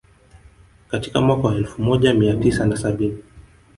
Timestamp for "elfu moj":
1.55-2.07